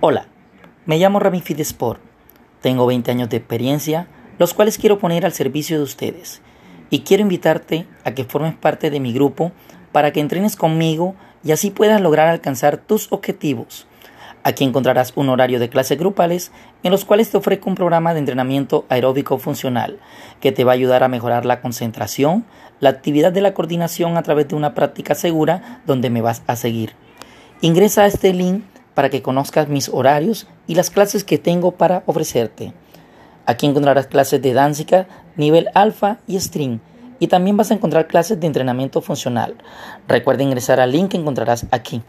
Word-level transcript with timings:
Hola, 0.00 0.26
me 0.84 0.98
llamo 0.98 1.20
Rami 1.20 1.42
Sport. 1.46 2.02
Tengo 2.60 2.84
20 2.84 3.10
años 3.10 3.30
de 3.30 3.38
experiencia, 3.38 4.08
los 4.38 4.52
cuales 4.52 4.76
quiero 4.76 4.98
poner 4.98 5.24
al 5.24 5.32
servicio 5.32 5.78
de 5.78 5.84
ustedes. 5.84 6.42
Y 6.90 7.00
quiero 7.00 7.22
invitarte 7.22 7.86
a 8.04 8.12
que 8.12 8.24
formes 8.24 8.54
parte 8.54 8.90
de 8.90 9.00
mi 9.00 9.14
grupo 9.14 9.52
para 9.92 10.12
que 10.12 10.20
entrenes 10.20 10.54
conmigo 10.54 11.14
y 11.42 11.52
así 11.52 11.70
puedas 11.70 12.02
lograr 12.02 12.28
alcanzar 12.28 12.76
tus 12.76 13.10
objetivos. 13.10 13.86
Aquí 14.42 14.64
encontrarás 14.64 15.14
un 15.16 15.30
horario 15.30 15.58
de 15.58 15.70
clases 15.70 15.98
grupales 15.98 16.52
en 16.82 16.90
los 16.90 17.06
cuales 17.06 17.30
te 17.30 17.38
ofrezco 17.38 17.70
un 17.70 17.74
programa 17.74 18.12
de 18.12 18.18
entrenamiento 18.18 18.84
aeróbico 18.90 19.38
funcional 19.38 19.98
que 20.42 20.52
te 20.52 20.64
va 20.64 20.72
a 20.72 20.74
ayudar 20.74 21.04
a 21.04 21.08
mejorar 21.08 21.46
la 21.46 21.62
concentración, 21.62 22.44
la 22.80 22.90
actividad 22.90 23.32
de 23.32 23.40
la 23.40 23.54
coordinación 23.54 24.18
a 24.18 24.22
través 24.22 24.46
de 24.48 24.56
una 24.56 24.74
práctica 24.74 25.14
segura 25.14 25.80
donde 25.86 26.10
me 26.10 26.20
vas 26.20 26.42
a 26.46 26.54
seguir. 26.54 26.92
Ingresa 27.62 28.02
a 28.02 28.06
este 28.06 28.34
link 28.34 28.62
para 28.96 29.10
que 29.10 29.20
conozcas 29.20 29.68
mis 29.68 29.90
horarios 29.90 30.46
y 30.66 30.74
las 30.74 30.88
clases 30.88 31.22
que 31.22 31.36
tengo 31.36 31.72
para 31.72 32.02
ofrecerte. 32.06 32.72
Aquí 33.44 33.66
encontrarás 33.66 34.06
clases 34.06 34.40
de 34.40 34.54
danza, 34.54 35.06
nivel 35.36 35.68
alfa 35.74 36.16
y 36.26 36.40
string, 36.40 36.80
y 37.18 37.26
también 37.26 37.58
vas 37.58 37.70
a 37.70 37.74
encontrar 37.74 38.06
clases 38.06 38.40
de 38.40 38.46
entrenamiento 38.46 39.02
funcional. 39.02 39.54
Recuerda 40.08 40.44
ingresar 40.44 40.80
al 40.80 40.92
link 40.92 41.10
que 41.10 41.18
encontrarás 41.18 41.66
aquí. 41.72 42.00